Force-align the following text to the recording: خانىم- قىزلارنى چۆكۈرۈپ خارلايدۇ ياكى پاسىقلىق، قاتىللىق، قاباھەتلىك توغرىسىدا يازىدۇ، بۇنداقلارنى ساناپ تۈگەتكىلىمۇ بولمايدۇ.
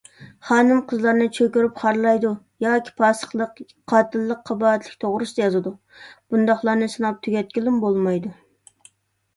خانىم- 0.47 0.77
قىزلارنى 0.91 1.25
چۆكۈرۈپ 1.37 1.75
خارلايدۇ 1.81 2.31
ياكى 2.65 2.95
پاسىقلىق، 3.03 3.61
قاتىللىق، 3.93 4.43
قاباھەتلىك 4.51 4.97
توغرىسىدا 5.05 5.45
يازىدۇ، 5.47 5.77
بۇنداقلارنى 6.01 6.91
ساناپ 6.97 7.23
تۈگەتكىلىمۇ 7.29 7.85
بولمايدۇ. 7.89 8.35